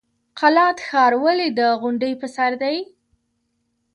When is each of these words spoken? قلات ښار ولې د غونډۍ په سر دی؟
قلات 0.39 0.77
ښار 0.87 1.11
ولې 1.23 1.47
د 1.59 1.61
غونډۍ 1.81 2.13
په 2.21 2.27
سر 2.35 2.51
دی؟ 2.61 2.77